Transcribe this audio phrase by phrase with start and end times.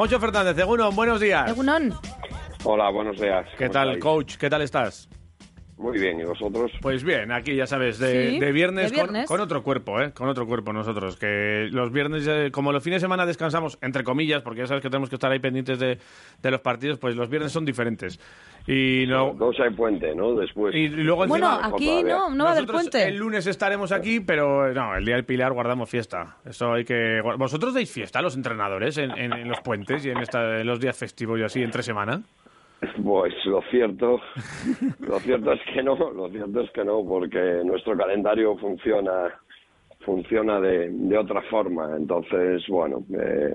[0.00, 1.50] Moncho Fernández, Egunon, buenos días.
[1.50, 1.92] Egunon.
[2.64, 3.44] Hola, buenos días.
[3.58, 4.02] ¿Qué ¿Cómo tal, estáis?
[4.02, 4.36] coach?
[4.38, 5.10] ¿Qué tal estás?
[5.80, 6.70] Muy bien, ¿y vosotros?
[6.82, 9.26] Pues bien, aquí ya sabes, de, Sí, de viernes, de viernes.
[9.26, 10.12] Con, con otro cuerpo, ¿eh?
[10.12, 11.16] Con otro cuerpo nosotros.
[11.16, 14.82] Que los viernes, eh, como los fines de semana descansamos, entre comillas, porque ya sabes
[14.82, 15.96] que tenemos que estar ahí pendientes de,
[16.42, 18.20] de los partidos, pues los viernes son diferentes.
[18.66, 20.34] Y, no, Dos hay puente, ¿no?
[20.34, 20.74] Después.
[20.74, 21.74] y luego Bueno, encima...
[21.74, 22.14] aquí todavía.
[22.14, 23.08] no, no va a haber puente.
[23.08, 26.36] El lunes estaremos aquí, pero no, el día del Pilar guardamos fiesta.
[26.44, 27.22] Eso hay que.
[27.38, 30.78] ¿Vosotros dais fiesta, los entrenadores, en, en- en los puentes y en, esta- en los
[30.78, 32.20] días festivos y así, entre semana?
[33.04, 34.20] Pues lo cierto,
[35.00, 39.34] lo cierto es que no, lo cierto es que no, porque nuestro calendario funciona,
[40.00, 41.94] funciona de, de otra forma.
[41.96, 43.54] Entonces, bueno, eh,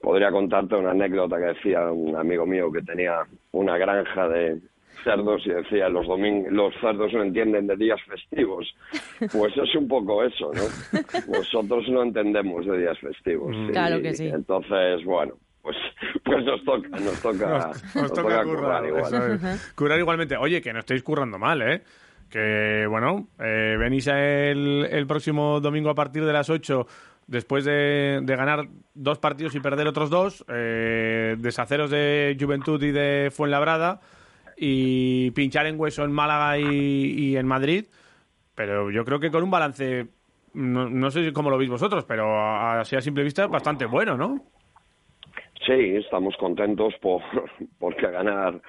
[0.00, 3.20] podría contarte una anécdota que decía un amigo mío que tenía
[3.52, 4.58] una granja de
[5.04, 8.72] cerdos y decía los domingos los cerdos no entienden de días festivos
[9.32, 10.62] pues es un poco eso no
[11.26, 13.68] nosotros no entendemos de días festivos Mm.
[13.68, 14.28] Y- Claro que sí.
[14.28, 15.34] entonces bueno
[16.24, 19.02] pues nos toca nos toca Os, os toca currar, igual.
[19.14, 19.72] eso es.
[19.74, 20.36] Currar igualmente.
[20.36, 21.82] Oye, que no estáis currando mal, ¿eh?
[22.30, 26.86] Que, bueno, eh, venís el, el próximo domingo a partir de las 8,
[27.26, 32.90] después de, de ganar dos partidos y perder otros dos, eh, deshaceros de Juventud y
[32.90, 34.00] de Fuenlabrada,
[34.56, 37.84] y pinchar en hueso en Málaga y, y en Madrid.
[38.54, 40.06] Pero yo creo que con un balance,
[40.54, 44.16] no, no sé cómo lo veis vosotros, pero a- así a simple vista, bastante bueno,
[44.16, 44.42] ¿no?
[45.66, 47.22] Sí, estamos contentos por,
[47.78, 48.60] porque ganar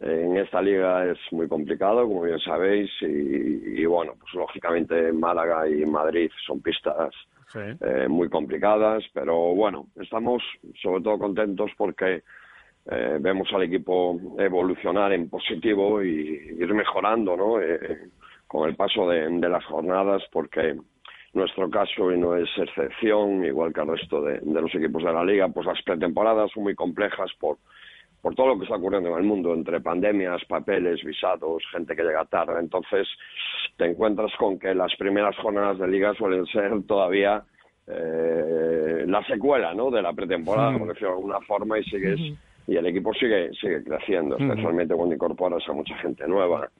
[0.00, 5.12] eh, en esta liga es muy complicado, como bien sabéis, y, y bueno, pues lógicamente
[5.12, 7.14] Málaga y Madrid son pistas
[7.52, 7.58] Sí.
[7.58, 10.42] eh, muy complicadas, pero bueno, estamos
[10.80, 12.22] sobre todo contentos porque
[12.90, 17.60] eh, vemos al equipo evolucionar en positivo y ir mejorando, ¿no?
[17.60, 18.08] Eh,
[18.46, 20.76] con el paso de, de las jornadas, porque
[21.34, 25.12] nuestro caso y no es excepción, igual que el resto de, de los equipos de
[25.12, 27.58] la liga, pues las pretemporadas son muy complejas por
[28.22, 32.04] por todo lo que está ocurriendo en el mundo, entre pandemias, papeles, visados, gente que
[32.04, 32.60] llega tarde.
[32.60, 33.08] Entonces,
[33.76, 37.42] te encuentras con que las primeras jornadas de liga suelen ser todavía
[37.88, 39.90] eh, la secuela ¿no?
[39.90, 42.20] de la pretemporada, por decirlo de alguna forma, y sigues
[42.64, 46.70] y el equipo sigue sigue creciendo, especialmente cuando incorporas a mucha gente nueva.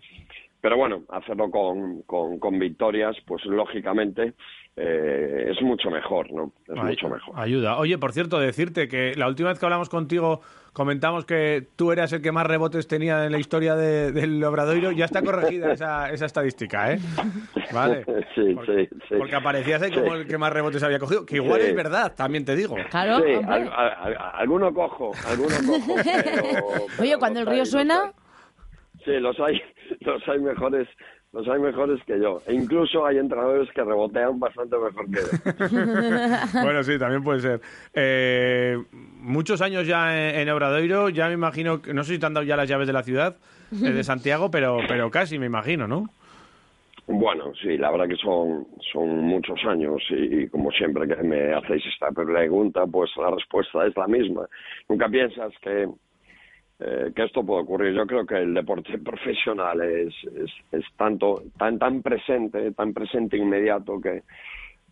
[0.62, 4.34] Pero bueno, hacerlo con, con, con victorias, pues lógicamente
[4.76, 6.52] eh, es mucho mejor, ¿no?
[6.68, 7.34] Es Ay- mucho mejor.
[7.36, 7.76] Ayuda.
[7.78, 10.40] Oye, por cierto, decirte que la última vez que hablamos contigo
[10.72, 14.92] comentamos que tú eras el que más rebotes tenía en la historia de- del Obradoiro.
[14.92, 16.98] Ya está corregida esa, esa estadística, ¿eh?
[17.72, 18.04] Vale.
[18.36, 19.14] Sí, Porque, sí, sí.
[19.18, 20.20] porque aparecías ahí como Sí.
[20.20, 21.26] el que más rebotes había cogido.
[21.26, 21.66] Que igual Sí.
[21.66, 22.76] es verdad, también te digo.
[22.88, 25.94] Claro, sí, al- al- al- alguno cojo, alguno cojo.
[26.04, 28.12] pero- Oye, pero cuando el río suena...
[29.04, 29.60] Sí, los hay,
[30.00, 30.88] los hay mejores,
[31.32, 32.40] los hay mejores que yo.
[32.46, 35.82] E incluso hay entrenadores que rebotean bastante mejor que yo.
[36.62, 37.60] Bueno, sí, también puede ser.
[37.94, 38.76] Eh,
[39.20, 42.34] muchos años ya en, en Obradoiro, ya me imagino, que- no sé si te han
[42.34, 43.36] dado ya las llaves de la ciudad,
[43.72, 46.08] eh, de Santiago, pero, pero casi me imagino, ¿no?
[47.08, 51.52] Bueno, sí, la verdad que son, son muchos años y, y como siempre que me
[51.52, 54.46] hacéis esta pregunta, pues la respuesta es la misma.
[54.88, 55.88] Nunca piensas que,
[56.84, 57.94] eh, que esto puede ocurrir.
[57.94, 60.14] Yo creo que el deporte profesional es,
[60.72, 64.22] es, tanto, tan, tan presente, tan presente inmediato que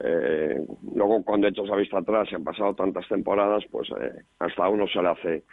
[0.02, 0.64] eh,
[0.94, 4.68] luego cuando echas la vista atrás y han pasado tantas temporadas, pues eh, hasta a
[4.68, 5.44] uno se le hace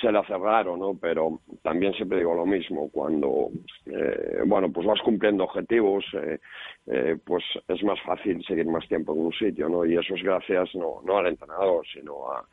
[0.00, 0.96] se le hace raro, ¿no?
[1.00, 3.50] Pero también siempre digo lo mismo, cuando,
[3.86, 6.38] eh, bueno, pues vas cumpliendo objetivos, eh,
[6.86, 9.84] eh, pues es más fácil seguir más tiempo en un sitio, ¿no?
[9.84, 12.44] Y eso es gracias no, no al entrenador, sino a,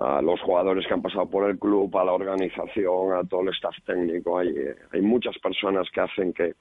[0.00, 3.48] a los jugadores que han pasado por el club, a la organización, a todo el
[3.48, 4.38] staff técnico.
[4.38, 6.54] Hay, eh, hay muchas personas que hacen que,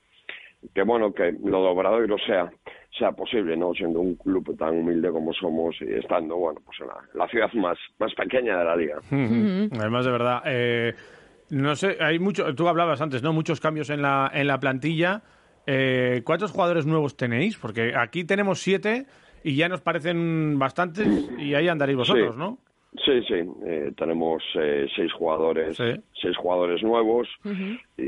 [0.73, 2.51] que bueno, que lo de Obradoiro sea,
[2.97, 3.73] sea posible, ¿no?
[3.73, 7.51] Siendo un club tan humilde como somos y estando, bueno, pues en la, la ciudad
[7.53, 8.97] más, más pequeña de la liga.
[9.11, 10.41] Además, de verdad.
[10.45, 10.93] eh,
[11.49, 12.53] no sé, hay mucho.
[12.55, 13.33] Tú hablabas antes, ¿no?
[13.33, 15.21] Muchos cambios en la, en la plantilla.
[15.65, 17.57] Eh, ¿Cuántos jugadores nuevos tenéis?
[17.57, 19.05] Porque aquí tenemos siete
[19.43, 21.07] y ya nos parecen bastantes
[21.37, 22.39] y ahí andaréis vosotros, Sí.
[22.39, 22.57] ¿no?
[23.05, 23.35] Sí, sí,
[23.65, 25.95] eh, tenemos eh, seis jugadores, Sí.
[26.21, 27.27] seis jugadores nuevos
[27.97, 28.01] y,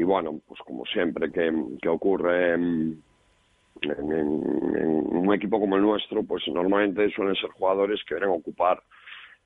[0.00, 3.02] y, bueno, pues como siempre que, que ocurre en-
[3.82, 4.18] en
[5.16, 8.82] un equipo como el nuestro, pues normalmente suelen ser jugadores que vienen a ocupar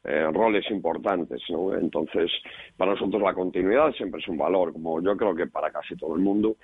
[0.05, 1.75] eh, roles importantes, ¿no?
[1.75, 2.31] Entonces,
[2.77, 6.17] para nosotros la continuidad siempre es un valor, como yo creo que para casi todo
[6.17, 6.57] el mundo,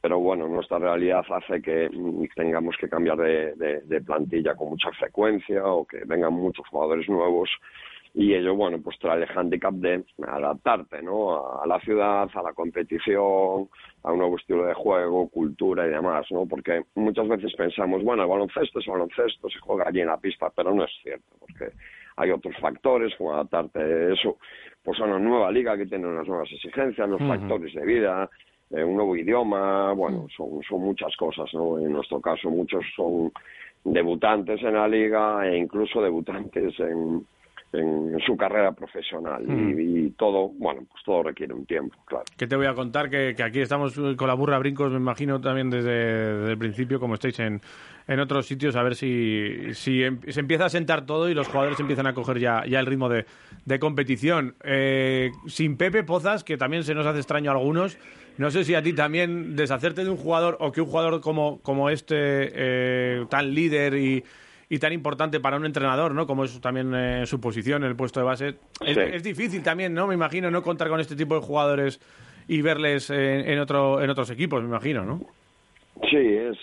[0.00, 5.64] pero bueno, nuestra realidad hace que mm, tengamos que cambiar de, plantilla con mucha frecuencia
[5.64, 7.48] o que vengan muchos jugadores nuevos
[8.12, 11.60] y ello, bueno, pues trae el hándicap de adaptarte, ¿no?
[11.60, 13.68] A la ciudad, a la competición,
[14.04, 16.46] a un nuevo estilo de juego, cultura y demás, ¿no?
[16.46, 20.48] Porque muchas veces pensamos, bueno, el baloncesto es baloncesto, se juega allí en la pista,
[20.54, 21.72] pero no es cierto, porque
[22.16, 24.38] hay otros factores, como adaptarte a eso,
[24.82, 28.28] pues a una nueva liga que tiene unas nuevas exigencias, los factores de vida,
[28.70, 31.78] eh, un nuevo idioma, bueno, son, son muchas cosas, ¿no?
[31.78, 33.32] En nuestro caso muchos son
[33.84, 37.26] debutantes en la liga e incluso debutantes en,
[37.74, 42.24] en su carrera profesional y, todo, bueno, pues todo requiere un tiempo, claro.
[42.36, 43.10] ¿Qué te voy a contar?
[43.10, 47.38] Que, aquí estamos con la burra brincos, me imagino también desde, el principio, como estáis
[47.40, 47.60] en,
[48.06, 51.48] en otros sitios, a ver si, si em, se empieza a sentar todo y los
[51.48, 53.26] jugadores empiezan a coger ya, ya el ritmo de,
[53.64, 54.54] de competición.
[54.62, 57.98] Eh, sin Pepe Pozas, que también se nos hace extraño a algunos,
[58.36, 61.60] no sé si a ti también deshacerte de un jugador o que un jugador como,
[61.62, 64.24] como este, eh, tan líder y
[64.74, 66.26] y tan importante para un entrenador, ¿no?
[66.26, 68.54] Como es también eh, su posición, el puesto de base.
[68.84, 70.08] Es, difícil también, ¿no?
[70.08, 72.00] Me imagino, no contar con este tipo de jugadores
[72.48, 75.20] y verles en, otro, en otros equipos, me imagino, ¿no?
[76.10, 76.58] Sí, es,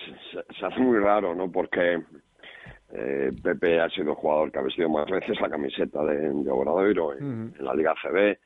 [0.60, 1.50] se hace muy raro, ¿no?
[1.50, 2.02] Porque
[2.94, 7.14] eh, Pepe ha sido jugador que ha vestido más veces la camiseta de, de Obradoiro
[7.14, 8.38] en, en, la Liga CB,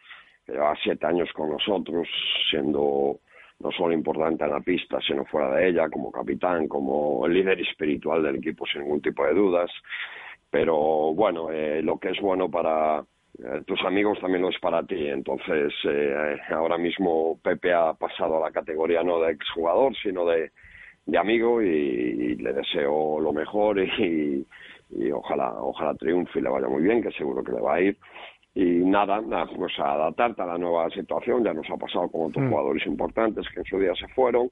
[0.46, 2.08] que lleva siete años con nosotros,
[2.52, 3.20] siendo
[3.60, 8.22] no solo importante en la pista, sino fuera de ella, como capitán, como líder espiritual
[8.24, 9.72] del equipo, sin ningún tipo de dudas.
[10.50, 13.04] Pero bueno, eh, lo que es bueno para
[13.40, 15.08] eh, tus amigos también lo es para ti.
[15.08, 20.52] Entonces, eh, ahora mismo Pepe ha pasado a la categoría no de exjugador, sino de,
[21.06, 24.46] de amigo y, le deseo lo mejor y,
[24.92, 27.82] y ojalá, ojalá triunfe y le vaya muy bien, que seguro que le va a
[27.82, 27.98] ir
[28.56, 32.46] y nada, nada, pues adaptarte a la nueva situación, ya nos ha pasado con otros
[32.46, 32.50] mm.
[32.50, 34.50] jugadores importantes que en su día se fueron,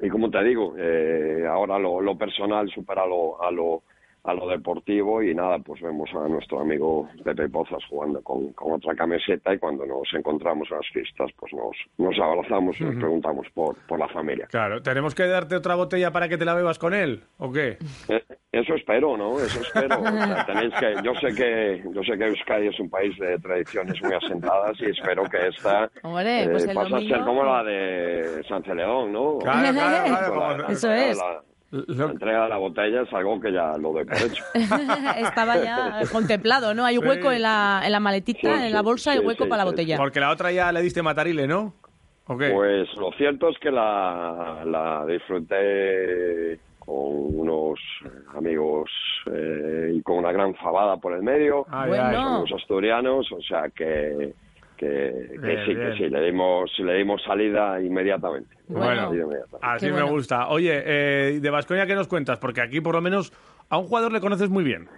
[0.00, 3.82] y como te digo, eh, ahora lo, lo personal supera lo, a lo
[4.26, 8.72] a lo deportivo y nada, pues vemos a nuestro amigo Pepe Pozas jugando con, con
[8.72, 12.96] otra camiseta y cuando nos encontramos en las fiestas pues nos, nos abrazamos y nos
[12.96, 14.46] preguntamos por, por la familia.
[14.48, 17.78] Claro, ¿tenemos que darte otra botella para que te la bebas con él o qué?
[18.08, 19.38] Eh, eso espero, ¿no?
[19.38, 20.02] Eso espero.
[20.46, 24.14] tenéis que, yo sé que yo sé que Euskadi es un país de tradiciones muy
[24.14, 28.64] asentadas y espero que esta Hombre, pues eh, pasa a ser como la de San
[28.64, 29.38] Celedón, ¿no?
[29.38, 31.16] Claro, claro, eso es.
[31.16, 31.42] La
[31.72, 34.44] entrega de la botella es algo que ya lo doy por hecho.
[35.18, 36.84] Estaba ya contemplado, ¿no?
[36.84, 39.96] Hay hueco en, la, en la maletita, en la bolsa, hay hueco para la botella.
[39.96, 41.74] Porque la otra ya le diste matarile, ¿no?
[42.26, 47.78] Pues lo cierto es que la, la disfruté con unos
[48.34, 48.90] amigos
[49.32, 51.64] eh, y con una gran fabada por el medio.
[51.70, 52.12] Ah, bueno.
[52.12, 54.34] Somos asturianos, o sea que
[54.76, 55.28] que,
[55.66, 58.56] sí, que sí, le dimos, le dimos salida inmediatamente.
[58.68, 59.10] Bueno,
[59.62, 60.48] así me gusta.
[60.48, 62.38] Oye, eh, de Vasconia, ¿qué nos cuentas?
[62.38, 63.32] Porque aquí por lo menos
[63.68, 64.88] a un jugador le conoces muy bien.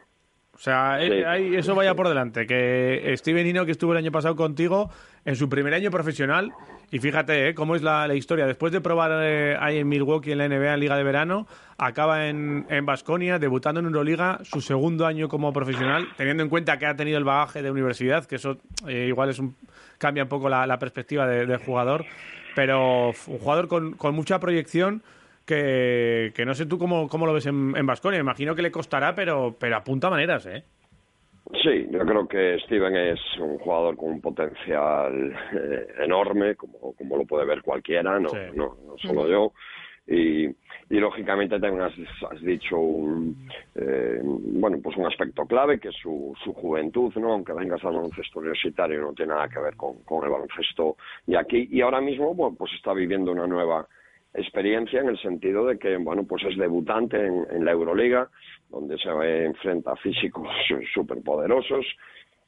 [0.58, 2.44] O sea, eh, eso vaya por delante.
[2.44, 4.90] Que Steven Hino, que estuvo el año pasado contigo
[5.25, 6.52] en su primer año profesional,
[6.90, 8.44] y fíjate eh, cómo es la, historia.
[8.44, 11.46] Después de probar ahí en Milwaukee en la NBA en Liga de Verano,
[11.76, 16.87] acaba en Vasconia, debutando en Euroliga, su segundo año como profesional, teniendo en cuenta que
[16.87, 18.58] ha tenido el bagaje de universidad, que eso
[18.88, 19.54] igual es un,
[19.99, 22.04] cambia un poco la, perspectiva del jugador,
[22.56, 25.04] pero un jugador con, con mucha proyección
[25.49, 28.21] que, no sé tú cómo, cómo lo ves en Vasconia.
[28.21, 30.62] Imagino que le costará, pero, pero apunta maneras, ¿eh?
[31.62, 37.17] Sí, yo creo que Steven es un jugador con un potencial eh, enorme, como, como
[37.17, 39.52] lo puede ver cualquiera, no, no, no solo yo.
[40.07, 45.97] Y, y lógicamente también has, dicho un, eh, bueno pues un aspecto clave que es
[45.97, 50.02] su, su juventud no aunque vengas al baloncesto universitario no tiene nada que ver con,
[50.05, 53.87] con el baloncesto y aquí y ahora mismo bueno, pues está viviendo una nueva
[54.38, 58.28] experiencia en el sentido de que bueno pues es debutante en, en la Euroliga
[58.68, 59.11] donde se
[59.45, 60.49] enfrenta a físicos
[60.95, 61.85] superpoderosos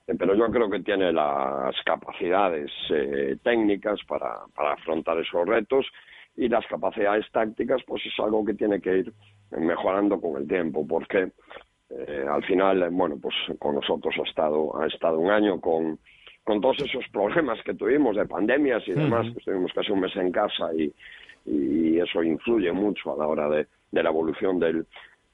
[0.07, 5.87] eh, pero yo creo que tiene las capacidades eh, técnicas para, para afrontar esos retos
[6.37, 9.13] y las capacidades tácticas pues es algo que tiene que ir
[9.53, 11.33] mejorando con el tiempo porque
[11.91, 15.99] eh, al final bueno pues con nosotros ha estado ha estado un año con
[16.45, 20.17] con todos esos problemas que tuvimos de pandemias y demás que estuvimos casi un mes
[20.17, 20.93] en casa y,
[21.45, 24.87] y eso influye mucho a la hora de, de la evolución del,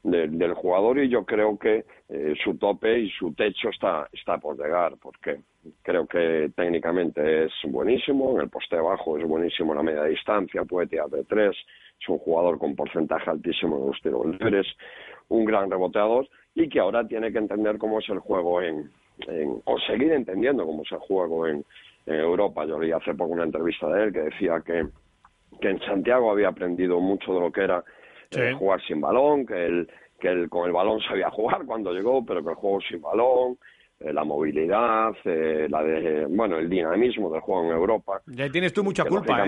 [0.03, 4.57] del jugador y yo creo que eh, su tope y su techo está, está por
[4.57, 5.41] llegar, porque
[5.83, 10.65] creo que técnicamente es buenísimo, en el poste bajo es buenísimo en la media distancia,
[10.65, 11.57] puede tirar de tres,
[12.01, 14.67] es un jugador con porcentaje altísimo de los tiros libres,
[15.29, 18.91] un gran reboteador y que ahora tiene que entender cómo es el juego en,
[19.27, 21.65] en o seguir entendiendo cómo es el juego en,
[22.09, 22.65] Europa.
[22.65, 24.87] Yo leí hace poco una entrevista de él que decía que,
[25.61, 27.85] que en Santiago había aprendido mucho de lo que era
[28.31, 29.89] eh, jugar sin balón, que él,
[30.21, 33.59] que él con el balón sabía jugar cuando llegó, pero que el juego sin balón,
[34.01, 38.21] eh, la movilidad, eh, la de, bueno, el dinamismo del juego en Europa.
[38.27, 39.45] Ya tienes tú mucha culpa,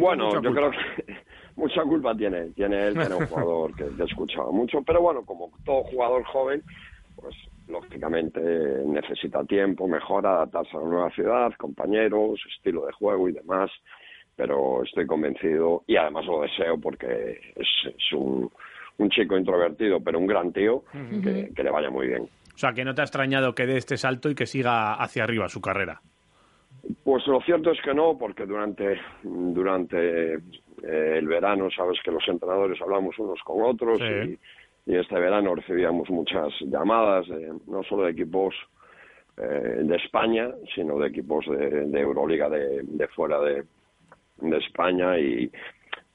[0.00, 1.14] bueno, yo creo que
[1.56, 5.50] mucha culpa tiene, tiene él, tiene un jugador que, que escuchaba mucho, pero bueno, como
[5.64, 6.62] todo jugador joven,
[7.14, 7.36] pues
[7.68, 8.40] lógicamente
[8.84, 13.70] necesita tiempo, mejor adaptarse a una nueva ciudad, compañeros, estilo de juego y demás,
[14.40, 18.50] pero estoy convencido y además lo deseo porque es, un,
[19.10, 20.82] chico introvertido, pero un gran tío
[21.22, 22.22] que, que le vaya muy bien.
[22.22, 25.24] O sea, que no te ha extrañado que dé este salto y que siga hacia
[25.24, 26.00] arriba su carrera.
[27.04, 30.38] Pues lo cierto es que no, porque durante, durante eh,
[30.82, 34.38] el verano sabes que los entrenadores hablamos unos con otros y,
[34.86, 37.26] este verano recibíamos muchas llamadas,
[37.66, 38.54] no solo de equipos
[39.36, 43.64] eh, de España, sino de equipos de, Euroliga de, fuera de,
[44.54, 45.50] España y,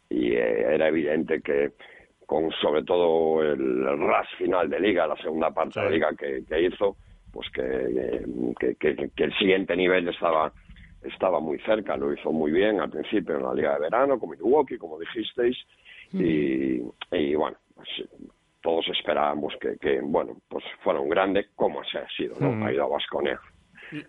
[0.09, 1.71] eh, era evidente que
[2.25, 6.97] con sobre todo el ras final de liga, la segunda parte de liga que, hizo,
[7.31, 10.51] pues que, que el siguiente nivel estaba
[11.07, 14.29] estaba muy cerca, lo hizo muy bien al principio en la Liga de Verano, con
[14.29, 15.57] Milwaukee, como dijisteis,
[16.13, 17.89] y, bueno, pues,
[18.61, 22.65] todos esperábamos que, bueno, pues fuera un grande, como se ha sido, ¿no?
[22.65, 23.39] Ha ido a Basconia.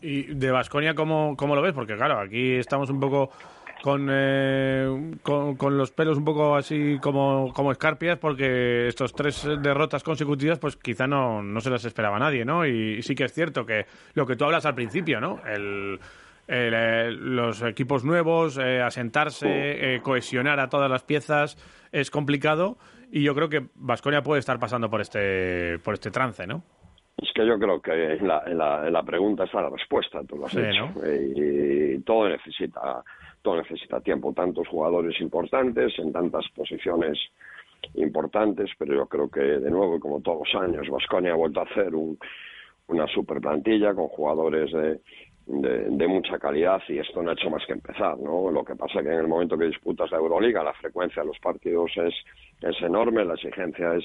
[0.00, 1.74] ¿Y, de Basconia ¿cómo, cómo lo ves?
[1.74, 3.30] Porque claro, aquí estamos un poco
[3.82, 10.02] con, eh, con, los pelos un poco así como, como escarpias porque estos tres derrotas
[10.02, 12.66] consecutivas pues quizá no, no se las esperaba nadie, ¿no?
[12.66, 15.40] Y, sí que es cierto que lo que tú hablas al principio, ¿no?
[15.46, 16.00] El,
[16.48, 21.58] eh, los equipos nuevos, eh, asentarse, eh, cohesionar a todas las piezas
[21.90, 22.78] es complicado
[23.10, 26.62] y yo creo que Vasconia puede estar pasando por este por este trance, ¿no?
[27.16, 30.46] Es que yo creo que en la, en la, pregunta está la respuesta, tú lo
[30.46, 30.90] has hecho.
[31.06, 33.02] Y, todo necesita
[33.42, 37.16] todo necesita tiempo, tantos jugadores importantes en tantas posiciones
[37.94, 41.62] importantes, pero yo creo que de nuevo, como todos los años, Vasconia ha vuelto a
[41.62, 42.18] hacer un,
[42.88, 45.00] una super plantilla con jugadores de,
[45.46, 48.50] de, mucha calidad y esto no ha hecho más que empezar, ¿no?
[48.50, 51.28] Lo que pasa es que en el momento que disputas la Euroliga la frecuencia de
[51.28, 52.14] los partidos es,
[52.62, 54.04] es enorme, la exigencia es,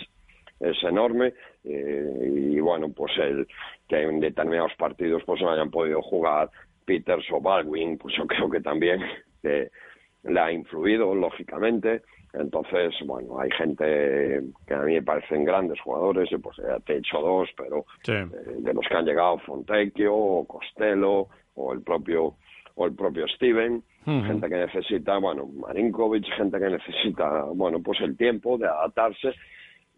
[0.61, 3.47] es enorme eh, y bueno, pues el
[3.87, 6.49] que en determinados partidos pues no hayan podido jugar
[6.85, 9.01] Peters o Baldwin, pues yo creo que también
[9.43, 12.03] le ha influido, lógicamente.
[12.33, 16.97] Entonces, bueno, hay gente que a mí me parecen grandes jugadores, pues ya te he
[16.97, 18.25] hecho dos, pero eh,
[18.59, 22.35] de los que han llegado Fontecchio o Costello o el propio
[22.75, 28.15] o el propio Steven, gente que necesita, bueno, Marinkovic, gente que necesita, bueno, pues el
[28.15, 29.33] tiempo de adaptarse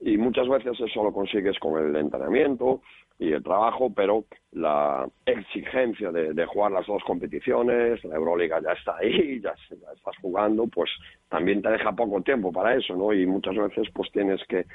[0.06, 2.82] y muchas veces eso lo consigues con el entrenamiento
[3.18, 8.98] y el trabajo, pero la exigencia de, jugar las dos competiciones, la Euroliga ya está
[8.98, 10.92] ahí, ya, estás jugando, pues
[11.30, 13.14] también te deja poco tiempo para eso, ¿no?
[13.14, 14.66] Y muchas veces pues tienes que,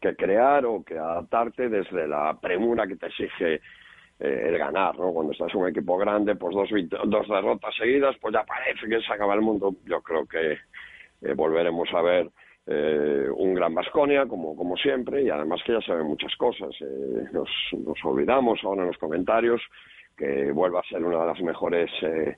[0.00, 3.60] que crear o que adaptarte desde la premura que te exige
[4.18, 5.12] eh, el ganar, ¿no?
[5.12, 6.70] Cuando estás en un equipo grande, pues dos,
[7.04, 9.76] dos derrotas seguidas, pues ya parece que se acaba el mundo.
[9.84, 10.58] Yo creo que
[11.22, 12.28] eh, volveremos a ver
[12.68, 16.70] eh, un gran Vasconia, como, como siempre, y además que ya saben muchas cosas.
[16.80, 19.62] Eh, nos, nos, olvidamos ahora en los comentarios
[20.16, 22.36] que vuelva a ser una de las mejores eh,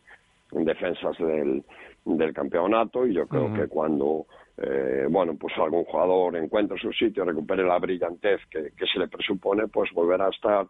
[0.53, 1.65] defensas del,
[2.05, 4.27] del campeonato, y yo creo que cuando
[4.63, 9.09] eh, bueno, pues algún jugador encuentre su sitio, recupere la brillantez que, que se le
[9.09, 10.67] presupone, pues volverá a estar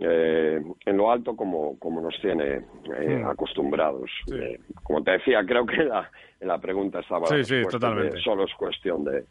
[0.00, 2.62] eh, en lo alto como, como nos tiene
[2.98, 4.10] eh, acostumbrados.
[4.32, 8.18] Eh, como te decía, creo que la, en la pregunta estaba sí, sí, totalmente.
[8.20, 9.24] solo es cuestión de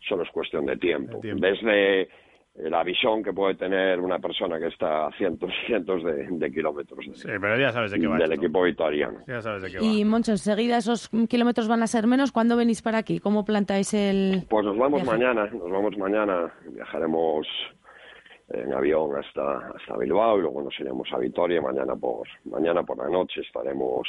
[0.00, 1.20] solo es cuestión de tiempo.
[1.22, 2.08] Desde
[2.56, 7.04] la visión que puede tener una persona que está a cientos y cientos de, kilómetros
[7.14, 9.20] sí, pero ya sabes de qué va del equipo vitoriano.
[9.26, 9.84] Ya sabes de qué va.
[9.84, 12.30] Y Moncho, enseguida esos kilómetros van a ser menos.
[12.32, 13.18] ¿Cuándo venís para aquí?
[13.18, 14.44] ¿Cómo plantáis el...?
[14.48, 16.52] Pues nos vamos mañana, nos vamos mañana.
[16.70, 17.46] Viajaremos
[18.48, 21.60] en avión hasta, hasta Bilbao y luego nos iremos a Vitoria.
[21.60, 24.06] Mañana por, mañana por la noche estaremos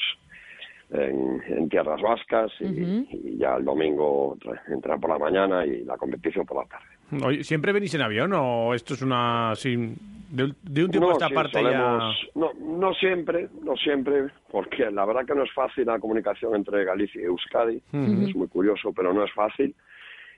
[0.91, 4.37] en, tierras vascas y, ya el domingo
[4.67, 7.43] entra por la mañana y la competición por la tarde.
[7.43, 9.53] ¿Siempre venís en avión o esto es una...
[9.55, 9.95] Sin,
[10.29, 12.11] de, un tiempo a esta parte ya...
[12.33, 16.83] No, no siempre, no siempre, porque la verdad que no es fácil la comunicación entre
[16.83, 17.77] Galicia y Euskadi.
[17.77, 19.73] Es muy curioso, pero no es fácil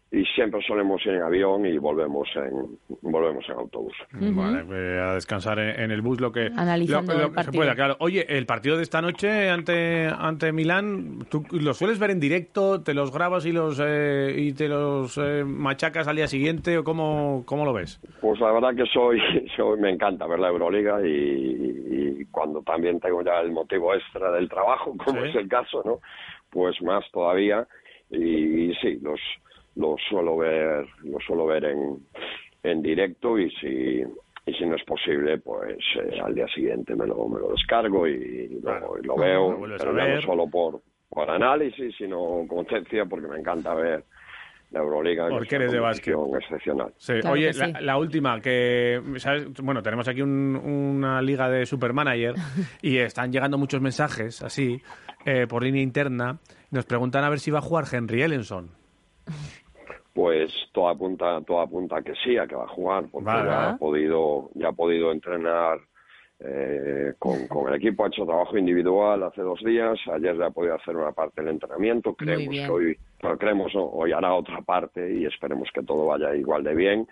[0.09, 3.93] y siempre solemos ir en avión y volvemos en volvemos en autobús.
[4.11, 7.11] Vale, pues a descansar en, el bus lo que, Analizando
[7.41, 7.97] se pueda, claro.
[7.99, 12.81] Oye, el partido de esta noche ante ante Milán, ¿tú lo sueles ver en directo?
[12.81, 16.85] ¿Te los grabas y los eh, y te los eh, machacas al día siguiente o
[16.85, 17.99] cómo, cómo lo ves?
[18.21, 19.19] Pues la verdad que soy,
[19.57, 24.47] soy me encanta ver la Euroliga y, cuando también tengo ya el motivo extra del
[24.47, 25.99] trabajo, como es el caso, ¿no?
[26.49, 27.67] Pues más todavía
[28.09, 29.19] y sí, los
[29.77, 31.99] lo suelo ver, lo suelo ver en,
[32.63, 34.01] en directo y si,
[34.45, 38.07] y si no es posible, pues eh, al día siguiente me lo, me lo descargo
[38.07, 42.45] y, lo, veo, pero no solo por, por análisis, sino
[42.79, 44.03] decía, porque me encanta ver
[44.71, 45.29] la Euroliga.
[45.29, 46.15] Porque que es eres de básquet.
[46.41, 46.93] excepcional.
[46.97, 47.13] Sí.
[47.21, 47.59] Claro Oye, sí.
[47.71, 49.47] la, la última, que, ¿sabes?
[49.63, 52.33] Bueno, tenemos aquí un- una liga de supermanager
[52.81, 54.81] y están llegando muchos mensajes así
[55.25, 56.39] eh, por línea interna.
[56.71, 58.71] Nos preguntan a ver si va a jugar Henry Ellenson.
[60.17, 63.49] Pues todo apunta, todo apunta a que sí, a que va a jugar, porque Vale.
[63.49, 65.77] ya ha podido, ya ha podido entrenar
[66.39, 70.49] eh, con, con el equipo, ha hecho trabajo individual hace dos días, ayer ya ha
[70.49, 73.85] podido hacer una parte del entrenamiento, creemos que hoy, pero creemos ¿no?
[73.85, 77.07] hoy hará otra parte y esperemos que todo vaya igual de bien.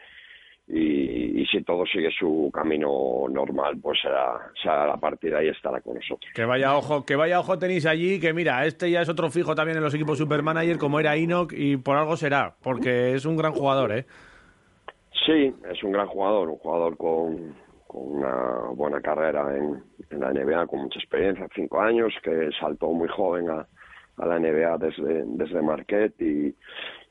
[0.68, 5.80] Y, y si todo sigue su camino normal, pues será, será la partida y estará
[5.80, 6.32] con nosotros.
[6.34, 9.54] Que vaya ojo, que vaya ojo tenéis allí, que mira, este ya es otro fijo
[9.54, 13.38] también en los equipos supermanager, como era Enoch, y por algo será, porque es un
[13.38, 14.06] gran jugador, ¿eh?
[15.26, 17.56] Sí, es un gran jugador, un jugador con,
[17.86, 22.92] con una buena carrera en, en la NBA, con mucha experiencia, cinco años, que saltó
[22.92, 23.68] muy joven a,
[24.18, 26.56] a la NBA desde, desde Marquette y,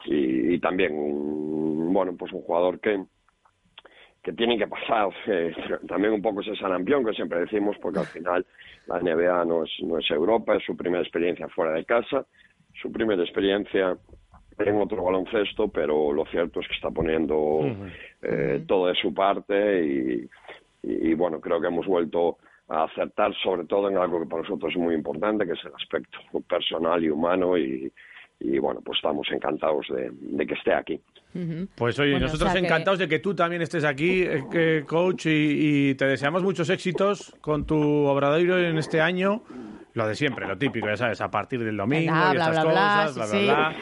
[0.07, 3.05] y, y también, bueno, pues un jugador que,
[4.25, 5.55] que tiene que pasar eh,
[5.87, 8.47] también un poco ese sarampión que siempre decimos, porque al final
[8.87, 12.27] la NBA no es, no es Europa, es su primera experiencia fuera de casa,
[12.81, 13.97] su primera experiencia
[14.59, 17.61] en otro baloncesto, pero lo cierto es que está poniendo
[18.23, 20.29] eh, todo de su parte y,
[20.83, 22.39] y, y, bueno, creo que hemos vuelto
[22.69, 25.75] a acertar sobre todo en algo que para nosotros es muy importante, que es el
[25.75, 27.93] aspecto personal y humano y,
[28.45, 31.01] y bueno, pues estamos encantados de, de que esté aquí.
[31.75, 34.85] Pues oye, Bueno, nosotros o sea que- encantados de que tú también estés aquí, eh,
[34.87, 39.43] coach, y, y te deseamos muchos éxitos con tu obradoiro en este año.
[39.95, 42.51] Lo de siempre, lo típico, ya sabes, a partir del domingo Bla, y bla, estas
[42.51, 43.45] bla, bla, cosas, bla, sí, bla, sí.
[43.47, 43.75] bla.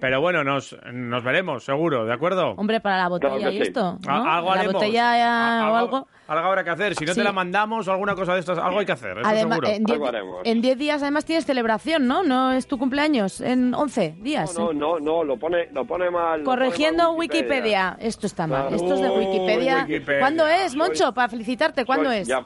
[0.00, 2.54] Pero bueno, nos, nos veremos, seguro, ¿de acuerdo?
[2.56, 3.62] Hombre, para la botella Claro y sí.
[3.62, 4.10] esto, ¿no?
[4.12, 4.74] A- algo la haremos.
[4.74, 6.08] botella A- eh, o algo.
[6.26, 6.94] Algo habrá que hacer.
[6.96, 7.20] Si no Sí.
[7.20, 9.68] te la mandamos o alguna cosa de estas, algo hay que hacer, eso Además, seguro.
[9.68, 10.40] en 10 Algo haremos.
[10.44, 12.22] en 10 días además tienes celebración, ¿no?
[12.24, 14.58] No es tu cumpleaños, en 11 días.
[14.58, 14.74] No, ¿eh?
[14.74, 16.42] no, no, lo pone, lo pone mal.
[16.42, 17.96] pone Corrigiendo mal Wikipedia.
[18.00, 18.62] Esto está mal.
[18.68, 18.76] Claro.
[18.76, 19.84] Esto es de Uy, Wikipedia.
[19.86, 20.20] Wikipedia.
[20.20, 21.12] ¿Cuándo es, Soy- Moncho?
[21.14, 22.28] Para felicitarte, ¿cuándo Soy- es?
[22.28, 22.44] Ya,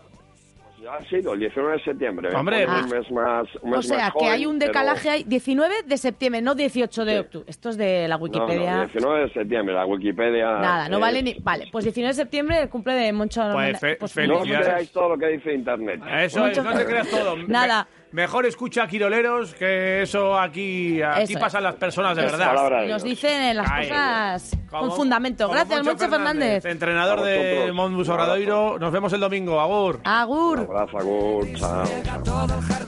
[0.85, 2.29] ya ha sido el 19 de septiembre.
[2.35, 4.69] Hombre, un pues- mes más, un mes o sea, más que joven, hay un pero-
[4.73, 7.19] decalaje ahí, 19 de septiembre, no 18 de Sí.
[7.19, 7.45] octubre.
[7.49, 8.81] Esto es de la No, no, Wikipedia.
[8.85, 10.45] 19 de septiembre, la Wikipedia.
[10.59, 11.35] Nada, no eh, vale ni...
[11.43, 13.43] Vale, pues 19 de septiembre, el cumple de Moncho.
[13.53, 14.15] Pues fe- pues.
[14.29, 16.01] No creáis todo lo que dice Internet.
[16.19, 17.37] Eso es, Mucho- no te creas todo.
[17.49, 17.89] Nada.
[18.15, 21.65] Me- mejor escucha a Quiroleros, que eso aquí, aquí Eso pasan es.
[21.65, 22.87] las personas de Eso verdad.
[22.87, 23.89] Nos dicen las Ahí.
[23.89, 25.49] cosas Como- con fundamento.
[25.49, 26.65] Gracias, Moncho Fernández.
[26.65, 27.73] Entrenador A de.
[27.73, 28.09] Monbus.
[28.09, 29.61] Nos vemos el domingo.
[29.61, 29.97] Agur.
[29.97, 30.59] Un Agur.
[30.61, 31.85] abrazo, Agur, chao.